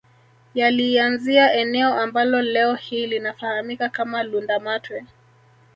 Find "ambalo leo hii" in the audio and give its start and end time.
1.99-3.07